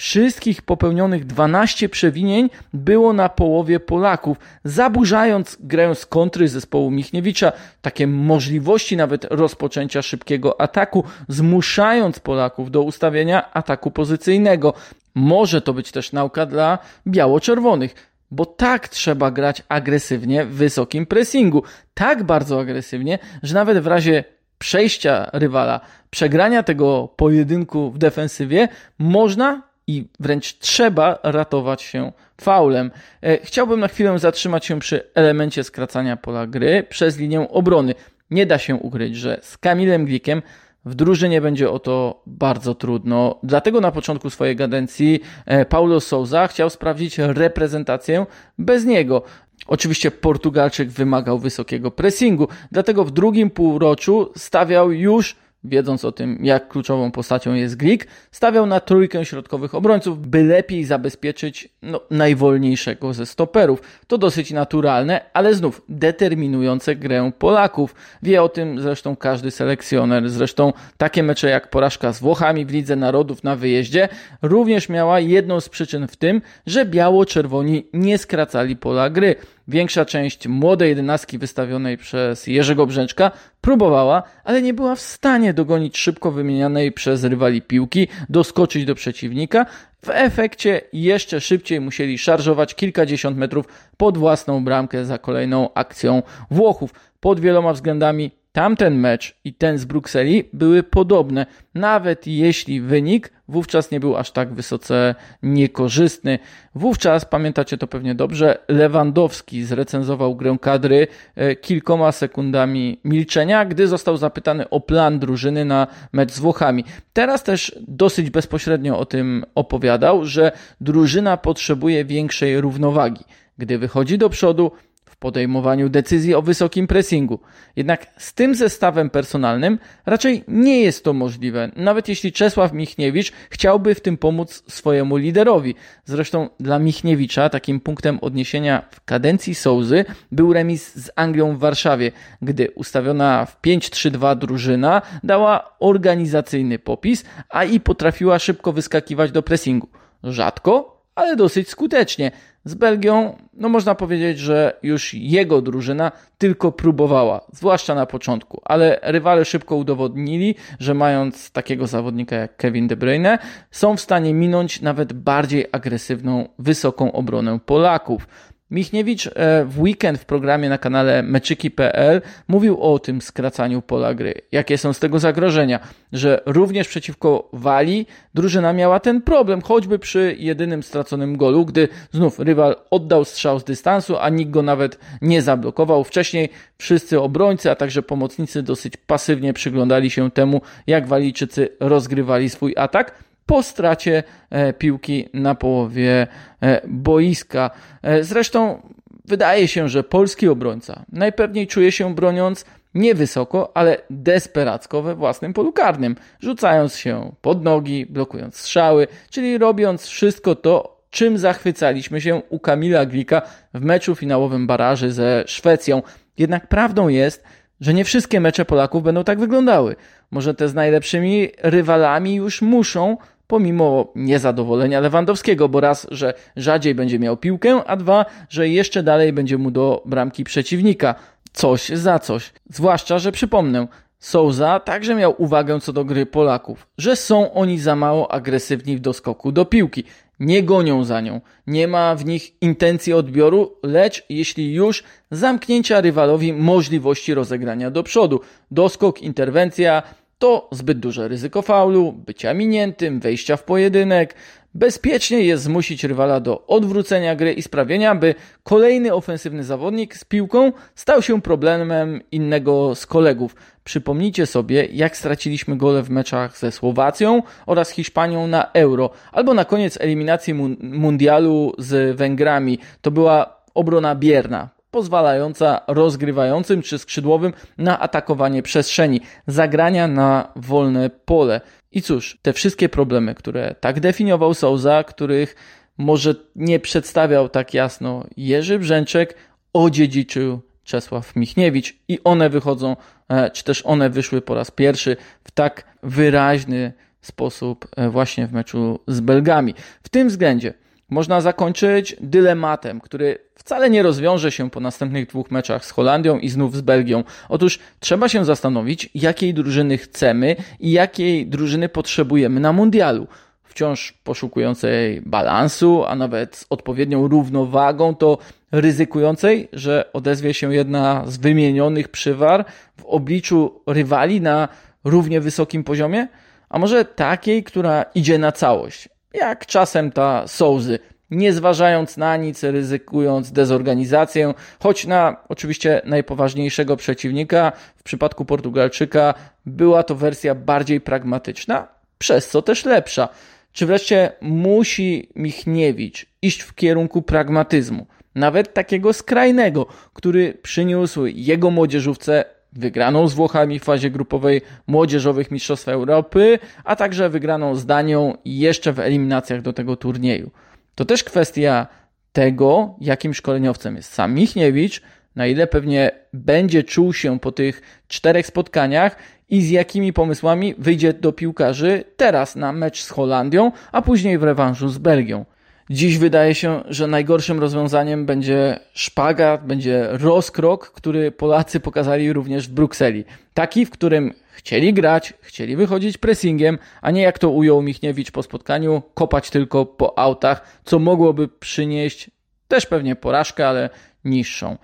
Wszystkich 0.00 0.62
popełnionych 0.62 1.26
12 1.26 1.88
przewinień 1.88 2.50
było 2.74 3.12
na 3.12 3.28
połowie 3.28 3.80
Polaków, 3.80 4.38
zaburzając 4.64 5.56
grę 5.60 5.94
z 5.94 6.06
kontry 6.06 6.48
zespołu 6.48 6.90
Michniewicza, 6.90 7.52
takie 7.82 8.06
możliwości 8.06 8.96
nawet 8.96 9.24
rozpoczęcia 9.24 10.02
szybkiego 10.02 10.60
ataku, 10.60 11.04
zmuszając 11.28 12.20
Polaków 12.20 12.70
do 12.70 12.82
ustawienia 12.82 13.52
ataku 13.52 13.90
pozycyjnego. 13.90 14.74
Może 15.14 15.60
to 15.60 15.72
być 15.72 15.92
też 15.92 16.12
nauka 16.12 16.46
dla 16.46 16.78
biało-czerwonych 17.06 18.10
bo 18.30 18.46
tak 18.46 18.88
trzeba 18.88 19.30
grać 19.30 19.62
agresywnie 19.68 20.44
w 20.44 20.54
wysokim 20.54 21.06
pressingu. 21.06 21.62
Tak 21.94 22.22
bardzo 22.22 22.60
agresywnie, 22.60 23.18
że 23.42 23.54
nawet 23.54 23.78
w 23.78 23.86
razie 23.86 24.24
przejścia 24.58 25.30
rywala, 25.32 25.80
przegrania 26.10 26.62
tego 26.62 27.08
pojedynku 27.16 27.90
w 27.90 27.98
defensywie, 27.98 28.68
można 28.98 29.62
i 29.86 30.08
wręcz 30.20 30.58
trzeba 30.58 31.18
ratować 31.22 31.82
się 31.82 32.12
faulem. 32.40 32.90
E, 33.22 33.38
chciałbym 33.38 33.80
na 33.80 33.88
chwilę 33.88 34.18
zatrzymać 34.18 34.66
się 34.66 34.80
przy 34.80 35.10
elemencie 35.14 35.64
skracania 35.64 36.16
pola 36.16 36.46
gry 36.46 36.86
przez 36.88 37.18
linię 37.18 37.48
obrony. 37.48 37.94
Nie 38.30 38.46
da 38.46 38.58
się 38.58 38.74
ukryć, 38.74 39.16
że 39.16 39.38
z 39.42 39.58
Kamilem 39.58 40.04
Glikiem 40.04 40.42
w 40.84 40.94
drużynie 40.94 41.40
będzie 41.40 41.70
o 41.70 41.78
to 41.78 42.22
bardzo 42.26 42.74
trudno. 42.74 43.38
Dlatego 43.42 43.80
na 43.80 43.92
początku 43.92 44.30
swojej 44.30 44.56
kadencji 44.56 45.20
e, 45.46 45.64
Paulo 45.64 46.00
Souza 46.00 46.46
chciał 46.46 46.70
sprawdzić 46.70 47.18
reprezentację 47.18 48.26
bez 48.58 48.84
niego. 48.84 49.22
Oczywiście 49.66 50.10
Portugalczyk 50.10 50.90
wymagał 50.90 51.38
wysokiego 51.38 51.90
pressingu, 51.90 52.48
dlatego 52.72 53.04
w 53.04 53.10
drugim 53.10 53.50
półroczu 53.50 54.32
stawiał 54.36 54.92
już 54.92 55.36
wiedząc 55.64 56.04
o 56.04 56.12
tym, 56.12 56.38
jak 56.42 56.68
kluczową 56.68 57.10
postacią 57.10 57.54
jest 57.54 57.76
Glik, 57.76 58.06
stawiał 58.30 58.66
na 58.66 58.80
trójkę 58.80 59.24
środkowych 59.24 59.74
obrońców, 59.74 60.26
by 60.26 60.44
lepiej 60.44 60.84
zabezpieczyć 60.84 61.68
no, 61.82 62.00
najwolniejszego 62.10 63.14
ze 63.14 63.26
stoperów. 63.26 63.82
To 64.06 64.18
dosyć 64.18 64.50
naturalne, 64.50 65.20
ale 65.32 65.54
znów 65.54 65.82
determinujące 65.88 66.96
grę 66.96 67.32
Polaków. 67.38 67.94
Wie 68.22 68.42
o 68.42 68.48
tym 68.48 68.80
zresztą 68.80 69.16
każdy 69.16 69.50
selekcjoner. 69.50 70.30
Zresztą 70.30 70.72
takie 70.96 71.22
mecze 71.22 71.50
jak 71.50 71.70
porażka 71.70 72.12
z 72.12 72.20
Włochami 72.20 72.66
w 72.66 72.70
Lidze 72.70 72.96
Narodów 72.96 73.44
na 73.44 73.56
wyjeździe 73.56 74.08
również 74.42 74.88
miała 74.88 75.20
jedną 75.20 75.60
z 75.60 75.68
przyczyn 75.68 76.08
w 76.08 76.16
tym, 76.16 76.42
że 76.66 76.84
biało-czerwoni 76.84 77.86
nie 77.92 78.18
skracali 78.18 78.76
pola 78.76 79.10
gry. 79.10 79.36
Większa 79.70 80.04
część 80.04 80.48
młodej 80.48 80.88
jedenastki 80.88 81.38
wystawionej 81.38 81.98
przez 81.98 82.46
Jerzego 82.46 82.86
Brzęczka 82.86 83.30
próbowała, 83.60 84.22
ale 84.44 84.62
nie 84.62 84.74
była 84.74 84.94
w 84.94 85.00
stanie 85.00 85.54
dogonić 85.54 85.98
szybko 85.98 86.30
wymienianej 86.30 86.92
przez 86.92 87.24
rywali 87.24 87.62
piłki, 87.62 88.08
doskoczyć 88.28 88.84
do 88.84 88.94
przeciwnika. 88.94 89.66
W 90.04 90.10
efekcie 90.10 90.80
jeszcze 90.92 91.40
szybciej 91.40 91.80
musieli 91.80 92.18
szarżować 92.18 92.74
kilkadziesiąt 92.74 93.36
metrów 93.36 93.66
pod 93.96 94.18
własną 94.18 94.64
bramkę 94.64 95.04
za 95.04 95.18
kolejną 95.18 95.74
akcją 95.74 96.22
Włochów. 96.50 96.94
Pod 97.20 97.40
wieloma 97.40 97.72
względami 97.72 98.30
Tamten 98.52 98.98
mecz 98.98 99.36
i 99.44 99.54
ten 99.54 99.78
z 99.78 99.84
Brukseli 99.84 100.44
były 100.52 100.82
podobne, 100.82 101.46
nawet 101.74 102.26
jeśli 102.26 102.80
wynik 102.80 103.32
wówczas 103.48 103.90
nie 103.90 104.00
był 104.00 104.16
aż 104.16 104.30
tak 104.30 104.54
wysoce 104.54 105.14
niekorzystny. 105.42 106.38
Wówczas, 106.74 107.24
pamiętacie 107.24 107.78
to 107.78 107.86
pewnie 107.86 108.14
dobrze, 108.14 108.58
Lewandowski 108.68 109.64
zrecenzował 109.64 110.36
grę 110.36 110.56
kadry 110.60 111.06
e, 111.36 111.56
kilkoma 111.56 112.12
sekundami 112.12 113.00
milczenia, 113.04 113.64
gdy 113.64 113.88
został 113.88 114.16
zapytany 114.16 114.70
o 114.70 114.80
plan 114.80 115.18
drużyny 115.18 115.64
na 115.64 115.86
mecz 116.12 116.32
z 116.32 116.38
Włochami. 116.38 116.84
Teraz 117.12 117.42
też 117.42 117.78
dosyć 117.88 118.30
bezpośrednio 118.30 118.98
o 118.98 119.04
tym 119.04 119.44
opowiadał, 119.54 120.24
że 120.24 120.52
drużyna 120.80 121.36
potrzebuje 121.36 122.04
większej 122.04 122.60
równowagi. 122.60 123.24
Gdy 123.58 123.78
wychodzi 123.78 124.18
do 124.18 124.30
przodu, 124.30 124.72
podejmowaniu 125.20 125.88
decyzji 125.88 126.34
o 126.34 126.42
wysokim 126.42 126.86
pressingu. 126.86 127.40
Jednak 127.76 128.06
z 128.16 128.34
tym 128.34 128.54
zestawem 128.54 129.10
personalnym 129.10 129.78
raczej 130.06 130.44
nie 130.48 130.80
jest 130.80 131.04
to 131.04 131.12
możliwe, 131.12 131.70
nawet 131.76 132.08
jeśli 132.08 132.32
Czesław 132.32 132.72
Michniewicz 132.72 133.32
chciałby 133.50 133.94
w 133.94 134.00
tym 134.00 134.16
pomóc 134.16 134.62
swojemu 134.68 135.16
liderowi. 135.16 135.74
Zresztą 136.04 136.48
dla 136.60 136.78
Michniewicza 136.78 137.48
takim 137.48 137.80
punktem 137.80 138.18
odniesienia 138.20 138.82
w 138.90 139.04
kadencji 139.04 139.54
Souzy 139.54 140.04
był 140.32 140.52
remis 140.52 140.94
z 140.94 141.10
Anglią 141.16 141.56
w 141.56 141.58
Warszawie, 141.58 142.12
gdy 142.42 142.70
ustawiona 142.70 143.46
w 143.46 143.60
5-3-2 143.62 144.38
drużyna 144.38 145.02
dała 145.24 145.76
organizacyjny 145.80 146.78
popis, 146.78 147.24
a 147.48 147.64
i 147.64 147.80
potrafiła 147.80 148.38
szybko 148.38 148.72
wyskakiwać 148.72 149.32
do 149.32 149.42
pressingu. 149.42 149.88
Rzadko, 150.24 150.99
ale 151.14 151.36
dosyć 151.36 151.68
skutecznie. 151.68 152.30
Z 152.64 152.74
Belgią, 152.74 153.36
no 153.54 153.68
można 153.68 153.94
powiedzieć, 153.94 154.38
że 154.38 154.78
już 154.82 155.14
jego 155.14 155.62
drużyna 155.62 156.12
tylko 156.38 156.72
próbowała, 156.72 157.40
zwłaszcza 157.52 157.94
na 157.94 158.06
początku, 158.06 158.60
ale 158.64 159.00
rywale 159.02 159.44
szybko 159.44 159.76
udowodnili, 159.76 160.54
że 160.78 160.94
mając 160.94 161.50
takiego 161.50 161.86
zawodnika 161.86 162.36
jak 162.36 162.56
Kevin 162.56 162.88
De 162.88 162.96
Bruyne, 162.96 163.38
są 163.70 163.96
w 163.96 164.00
stanie 164.00 164.34
minąć 164.34 164.80
nawet 164.80 165.12
bardziej 165.12 165.66
agresywną, 165.72 166.48
wysoką 166.58 167.12
obronę 167.12 167.58
Polaków. 167.66 168.28
Michniewicz 168.70 169.26
e, 169.26 169.64
w 169.64 169.80
weekend 169.80 170.18
w 170.18 170.24
programie 170.24 170.68
na 170.68 170.78
kanale 170.78 171.22
meczyki.pl 171.22 172.22
mówił 172.48 172.80
o 172.80 172.98
tym 172.98 173.22
skracaniu 173.22 173.82
pola 173.82 174.14
gry. 174.14 174.34
Jakie 174.52 174.78
są 174.78 174.92
z 174.92 174.98
tego 174.98 175.18
zagrożenia? 175.18 175.80
Że 176.12 176.42
również 176.46 176.88
przeciwko 176.88 177.48
Walii 177.52 178.06
drużyna 178.34 178.72
miała 178.72 179.00
ten 179.00 179.22
problem, 179.22 179.62
choćby 179.62 179.98
przy 179.98 180.36
jedynym 180.38 180.82
straconym 180.82 181.36
golu, 181.36 181.66
gdy 181.66 181.88
znów 182.12 182.38
rywal 182.38 182.76
oddał 182.90 183.24
strzał 183.24 183.60
z 183.60 183.64
dystansu, 183.64 184.16
a 184.18 184.28
nikt 184.28 184.50
go 184.50 184.62
nawet 184.62 184.98
nie 185.22 185.42
zablokował. 185.42 186.04
Wcześniej 186.04 186.48
wszyscy 186.78 187.20
obrońcy, 187.20 187.70
a 187.70 187.74
także 187.74 188.02
pomocnicy 188.02 188.62
dosyć 188.62 188.96
pasywnie 188.96 189.52
przyglądali 189.52 190.10
się 190.10 190.30
temu, 190.30 190.60
jak 190.86 191.08
Walijczycy 191.08 191.68
rozgrywali 191.80 192.50
swój 192.50 192.74
atak 192.76 193.29
po 193.46 193.62
stracie 193.62 194.22
e, 194.50 194.72
piłki 194.72 195.28
na 195.34 195.54
połowie 195.54 196.26
e, 196.60 196.80
boiska. 196.88 197.70
E, 198.02 198.24
zresztą 198.24 198.82
wydaje 199.24 199.68
się, 199.68 199.88
że 199.88 200.04
polski 200.04 200.48
obrońca 200.48 201.04
najpewniej 201.12 201.66
czuje 201.66 201.92
się 201.92 202.14
broniąc 202.14 202.64
nie 202.94 203.14
wysoko, 203.14 203.76
ale 203.76 203.98
desperacko 204.10 205.02
we 205.02 205.14
własnym 205.14 205.52
polu 205.52 205.72
karnym, 205.72 206.16
rzucając 206.40 206.96
się 206.96 207.32
pod 207.40 207.64
nogi, 207.64 208.06
blokując 208.06 208.56
strzały, 208.56 209.06
czyli 209.30 209.58
robiąc 209.58 210.06
wszystko 210.06 210.54
to, 210.54 211.00
czym 211.10 211.38
zachwycaliśmy 211.38 212.20
się 212.20 212.42
u 212.48 212.58
Kamila 212.58 213.06
Glika 213.06 213.42
w 213.74 213.84
meczu 213.84 214.14
finałowym 214.14 214.66
baraży 214.66 215.12
ze 215.12 215.44
Szwecją. 215.46 216.02
Jednak 216.38 216.68
prawdą 216.68 217.08
jest, 217.08 217.44
że 217.80 217.94
nie 217.94 218.04
wszystkie 218.04 218.40
mecze 218.40 218.64
Polaków 218.64 219.02
będą 219.02 219.24
tak 219.24 219.38
wyglądały. 219.38 219.96
Może 220.30 220.54
te 220.54 220.68
z 220.68 220.74
najlepszymi 220.74 221.48
rywalami 221.62 222.34
już 222.34 222.62
muszą 222.62 223.16
pomimo 223.46 224.12
niezadowolenia 224.14 225.00
Lewandowskiego, 225.00 225.68
bo 225.68 225.80
raz, 225.80 226.06
że 226.10 226.34
rzadziej 226.56 226.94
będzie 226.94 227.18
miał 227.18 227.36
piłkę, 227.36 227.84
a 227.86 227.96
dwa, 227.96 228.26
że 228.48 228.68
jeszcze 228.68 229.02
dalej 229.02 229.32
będzie 229.32 229.58
mu 229.58 229.70
do 229.70 230.02
bramki 230.06 230.44
przeciwnika. 230.44 231.14
Coś 231.52 231.88
za 231.88 232.18
coś. 232.18 232.52
Zwłaszcza, 232.68 233.18
że 233.18 233.32
przypomnę, 233.32 233.86
Souza 234.18 234.80
także 234.80 235.14
miał 235.14 235.34
uwagę 235.42 235.80
co 235.80 235.92
do 235.92 236.04
gry 236.04 236.26
Polaków, 236.26 236.86
że 236.98 237.16
są 237.16 237.52
oni 237.52 237.78
za 237.78 237.96
mało 237.96 238.32
agresywni 238.32 238.96
w 238.96 239.00
doskoku 239.00 239.52
do 239.52 239.64
piłki. 239.64 240.04
Nie 240.40 240.62
gonią 240.62 241.04
za 241.04 241.20
nią, 241.20 241.40
nie 241.66 241.88
ma 241.88 242.14
w 242.14 242.24
nich 242.24 242.62
intencji 242.62 243.12
odbioru, 243.12 243.76
lecz 243.82 244.24
jeśli 244.28 244.72
już 244.72 245.04
zamknięcia 245.30 246.00
rywalowi 246.00 246.52
możliwości 246.52 247.34
rozegrania 247.34 247.90
do 247.90 248.02
przodu. 248.02 248.40
Doskok, 248.70 249.22
interwencja, 249.22 250.02
to 250.40 250.68
zbyt 250.72 250.98
duże 250.98 251.28
ryzyko 251.28 251.62
faulu, 251.62 252.12
bycia 252.12 252.54
miniętym, 252.54 253.20
wejścia 253.20 253.56
w 253.56 253.64
pojedynek. 253.64 254.34
Bezpiecznie 254.74 255.42
jest 255.42 255.62
zmusić 255.62 256.04
rywala 256.04 256.40
do 256.40 256.66
odwrócenia 256.66 257.36
gry 257.36 257.52
i 257.52 257.62
sprawienia, 257.62 258.14
by 258.14 258.34
kolejny 258.62 259.14
ofensywny 259.14 259.64
zawodnik 259.64 260.16
z 260.16 260.24
piłką 260.24 260.72
stał 260.94 261.22
się 261.22 261.42
problemem 261.42 262.20
innego 262.32 262.94
z 262.94 263.06
kolegów. 263.06 263.56
Przypomnijcie 263.84 264.46
sobie, 264.46 264.88
jak 264.92 265.16
straciliśmy 265.16 265.76
gole 265.76 266.02
w 266.02 266.10
meczach 266.10 266.58
ze 266.58 266.72
Słowacją 266.72 267.42
oraz 267.66 267.90
Hiszpanią 267.90 268.46
na 268.46 268.72
Euro, 268.72 269.10
albo 269.32 269.54
na 269.54 269.64
koniec 269.64 269.98
eliminacji 270.00 270.54
mundialu 270.80 271.72
z 271.78 272.16
Węgrami. 272.16 272.78
To 273.00 273.10
była 273.10 273.56
obrona 273.74 274.14
bierna 274.14 274.79
pozwalająca 274.90 275.80
rozgrywającym 275.86 276.82
czy 276.82 276.98
skrzydłowym 276.98 277.52
na 277.78 278.00
atakowanie 278.00 278.62
przestrzeni, 278.62 279.20
zagrania 279.46 280.08
na 280.08 280.52
wolne 280.56 281.10
pole. 281.10 281.60
I 281.92 282.02
cóż, 282.02 282.38
te 282.42 282.52
wszystkie 282.52 282.88
problemy, 282.88 283.34
które 283.34 283.74
tak 283.80 284.00
definiował 284.00 284.54
Souza, 284.54 285.04
których 285.04 285.56
może 285.98 286.34
nie 286.56 286.80
przedstawiał 286.80 287.48
tak 287.48 287.74
jasno 287.74 288.26
Jerzy 288.36 288.78
Brzęczek, 288.78 289.34
odziedziczył 289.72 290.60
Czesław 290.84 291.36
Michniewicz 291.36 291.96
i 292.08 292.18
one 292.24 292.50
wychodzą, 292.50 292.96
e, 293.28 293.50
czy 293.50 293.64
też 293.64 293.82
one 293.86 294.10
wyszły 294.10 294.42
po 294.42 294.54
raz 294.54 294.70
pierwszy 294.70 295.16
w 295.44 295.50
tak 295.50 295.84
wyraźny 296.02 296.92
sposób 297.20 297.88
e, 297.96 298.10
właśnie 298.10 298.46
w 298.46 298.52
meczu 298.52 299.00
z 299.06 299.20
Belgami. 299.20 299.74
W 300.02 300.08
tym 300.08 300.28
względzie 300.28 300.74
można 301.10 301.40
zakończyć 301.40 302.16
dylematem, 302.20 303.00
który 303.00 303.38
wcale 303.54 303.90
nie 303.90 304.02
rozwiąże 304.02 304.52
się 304.52 304.70
po 304.70 304.80
następnych 304.80 305.26
dwóch 305.26 305.50
meczach 305.50 305.84
z 305.84 305.90
Holandią 305.90 306.38
i 306.38 306.48
znów 306.48 306.76
z 306.76 306.80
Belgią. 306.80 307.24
Otóż 307.48 307.78
trzeba 308.00 308.28
się 308.28 308.44
zastanowić, 308.44 309.10
jakiej 309.14 309.54
drużyny 309.54 309.98
chcemy 309.98 310.56
i 310.80 310.92
jakiej 310.92 311.46
drużyny 311.46 311.88
potrzebujemy 311.88 312.60
na 312.60 312.72
mundialu. 312.72 313.26
Wciąż 313.64 314.12
poszukującej 314.12 315.20
balansu, 315.20 316.04
a 316.04 316.14
nawet 316.14 316.56
z 316.56 316.66
odpowiednią 316.70 317.28
równowagą, 317.28 318.14
to 318.14 318.38
ryzykującej, 318.72 319.68
że 319.72 320.12
odezwie 320.12 320.54
się 320.54 320.74
jedna 320.74 321.24
z 321.26 321.36
wymienionych 321.36 322.08
przywar 322.08 322.64
w 322.96 323.04
obliczu 323.04 323.82
rywali 323.86 324.40
na 324.40 324.68
równie 325.04 325.40
wysokim 325.40 325.84
poziomie, 325.84 326.28
a 326.68 326.78
może 326.78 327.04
takiej, 327.04 327.64
która 327.64 328.04
idzie 328.14 328.38
na 328.38 328.52
całość, 328.52 329.08
jak 329.34 329.66
czasem 329.66 330.12
ta 330.12 330.46
Souzy, 330.46 330.98
nie 331.30 331.52
zważając 331.52 332.16
na 332.16 332.36
nic, 332.36 332.62
ryzykując 332.62 333.52
dezorganizację, 333.52 334.54
choć 334.82 335.06
na 335.06 335.36
oczywiście 335.48 336.00
najpoważniejszego 336.04 336.96
przeciwnika, 336.96 337.72
w 337.96 338.02
przypadku 338.02 338.44
Portugalczyka, 338.44 339.34
była 339.66 340.02
to 340.02 340.14
wersja 340.14 340.54
bardziej 340.54 341.00
pragmatyczna, 341.00 341.88
przez 342.18 342.48
co 342.48 342.62
też 342.62 342.84
lepsza. 342.84 343.28
Czy 343.72 343.86
wreszcie 343.86 344.32
musi 344.40 345.28
Michniewicz 345.36 346.26
iść 346.42 346.60
w 346.60 346.74
kierunku 346.74 347.22
pragmatyzmu, 347.22 348.06
nawet 348.34 348.74
takiego 348.74 349.12
skrajnego, 349.12 349.86
który 350.14 350.54
przyniósł 350.62 351.26
jego 351.26 351.70
młodzieżówce 351.70 352.44
wygraną 352.72 353.28
z 353.28 353.34
Włochami 353.34 353.78
w 353.78 353.84
fazie 353.84 354.10
grupowej 354.10 354.62
młodzieżowych 354.86 355.50
Mistrzostw 355.50 355.88
Europy, 355.88 356.58
a 356.84 356.96
także 356.96 357.28
wygraną 357.28 357.74
z 357.74 357.86
Danią 357.86 358.36
jeszcze 358.44 358.92
w 358.92 359.00
eliminacjach 359.00 359.62
do 359.62 359.72
tego 359.72 359.96
turnieju. 359.96 360.50
To 360.94 361.04
też 361.04 361.24
kwestia 361.24 361.86
tego, 362.32 362.94
jakim 363.00 363.34
szkoleniowcem 363.34 363.96
jest 363.96 364.12
sam 364.12 364.34
Michniewicz, 364.34 365.02
na 365.36 365.46
ile 365.46 365.66
pewnie 365.66 366.10
będzie 366.32 366.84
czuł 366.84 367.12
się 367.12 367.40
po 367.40 367.52
tych 367.52 367.82
czterech 368.08 368.46
spotkaniach 368.46 369.16
i 369.48 369.62
z 369.62 369.70
jakimi 369.70 370.12
pomysłami 370.12 370.74
wyjdzie 370.78 371.12
do 371.12 371.32
piłkarzy 371.32 372.04
teraz 372.16 372.56
na 372.56 372.72
mecz 372.72 373.02
z 373.02 373.10
Holandią, 373.10 373.72
a 373.92 374.02
później 374.02 374.38
w 374.38 374.42
rewanżu 374.42 374.88
z 374.88 374.98
Belgią. 374.98 375.44
Dziś 375.90 376.18
wydaje 376.18 376.54
się, 376.54 376.82
że 376.88 377.06
najgorszym 377.06 377.60
rozwiązaniem 377.60 378.26
będzie 378.26 378.78
szpagat, 378.92 379.66
będzie 379.66 380.08
rozkrok, 380.10 380.90
który 380.90 381.32
Polacy 381.32 381.80
pokazali 381.80 382.32
również 382.32 382.68
w 382.68 382.72
Brukseli. 382.72 383.24
Taki, 383.54 383.86
w 383.86 383.90
którym 383.90 384.34
chcieli 384.52 384.94
grać, 384.94 385.34
chcieli 385.40 385.76
wychodzić 385.76 386.18
pressingiem, 386.18 386.78
a 387.02 387.10
nie 387.10 387.22
jak 387.22 387.38
to 387.38 387.50
ujął 387.50 387.82
Michniewicz 387.82 388.30
po 388.30 388.42
spotkaniu, 388.42 389.02
kopać 389.14 389.50
tylko 389.50 389.86
po 389.86 390.18
autach, 390.18 390.80
co 390.84 390.98
mogłoby 390.98 391.48
przynieść 391.48 392.30
też 392.68 392.86
pewnie 392.86 393.16
porażkę, 393.16 393.68
ale 393.68 393.90
niższą. 394.24 394.76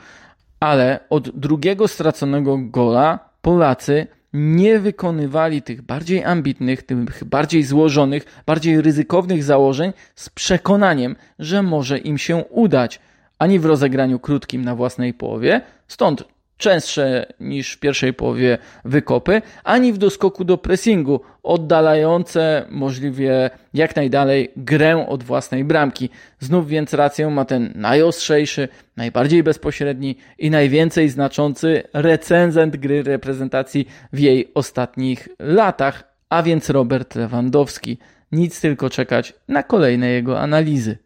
Ale 0.61 1.01
od 1.11 1.39
drugiego 1.39 1.89
straconego 1.89 2.59
gola 2.59 3.19
Polacy 3.43 4.07
nie 4.37 4.78
wykonywali 4.78 5.62
tych 5.62 5.83
bardziej 5.83 6.25
ambitnych, 6.25 6.83
tych 6.83 7.25
bardziej 7.25 7.62
złożonych, 7.62 8.43
bardziej 8.47 8.81
ryzykownych 8.81 9.45
założeń 9.45 9.93
z 10.14 10.28
przekonaniem, 10.31 11.16
że 11.38 11.62
może 11.62 11.99
im 11.99 12.19
się 12.19 12.37
udać, 12.37 13.00
ani 13.38 13.59
w 13.59 13.64
rozegraniu 13.64 14.19
krótkim 14.19 14.64
na 14.64 14.75
własnej 14.75 15.14
połowie, 15.14 15.61
stąd 15.88 16.36
częstsze 16.57 17.27
niż 17.40 17.73
w 17.73 17.79
pierwszej 17.79 18.14
połowie 18.14 18.59
wykopy, 18.85 19.42
ani 19.64 19.92
w 19.92 19.99
doskoku 19.99 20.45
do 20.45 20.59
pressingu, 20.59 21.21
oddalające 21.42 22.66
możliwie 22.71 23.51
jak 23.75 23.97
najdalej 23.97 24.51
grę 24.57 25.07
od 25.09 25.23
własnej 25.23 25.64
bramki. 25.64 26.11
Znów 26.40 26.69
więc 26.69 26.95
rację 26.95 27.31
ma 27.31 27.45
ten 27.45 27.73
najostrzejszy, 27.75 28.69
najbardziej 28.97 29.42
bezpośredni 29.42 30.16
i 30.38 30.51
najwięcej 30.51 31.09
znaczący 31.09 31.83
recenzent 31.92 32.77
gry 32.77 33.03
reprezentacji 33.03 33.88
w 34.12 34.19
jej 34.19 34.51
ostatnich 34.55 35.29
latach, 35.38 36.05
a 36.29 36.42
więc 36.42 36.71
Robert 36.71 37.14
Lewandowski. 37.14 37.99
Nic 38.33 38.61
tylko 38.61 38.90
czekać 38.90 39.35
na 39.49 39.62
kolejne 39.62 40.09
jego 40.09 40.40
analizy. 40.40 41.06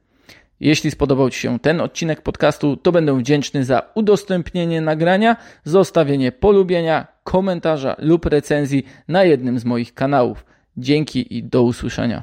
Jeśli 0.61 0.91
spodobał 0.91 1.31
Ci 1.31 1.41
się 1.41 1.59
ten 1.59 1.81
odcinek 1.81 2.23
podcastu, 2.23 2.77
to 2.77 2.93
będę 2.93 3.19
wdzięczny 3.19 3.65
za 3.65 3.83
udostępnienie 3.95 4.81
nagrania, 4.81 5.37
zostawienie 5.65 6.33
polubienia, 6.33 7.07
komentarza 7.25 7.97
lub 7.99 8.27
recenzji 8.27 8.87
na 9.09 9.25
jednym 9.25 9.59
z 9.59 9.65
moich 9.65 9.95
kanałów. 9.95 10.45
Dzięki 10.77 11.37
i 11.37 11.43
do 11.43 11.63
usłyszenia. 11.63 12.23